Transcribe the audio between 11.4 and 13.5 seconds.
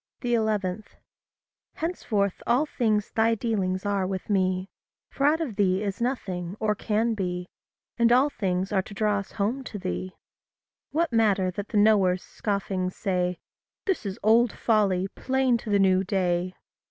that the knowers scoffing say,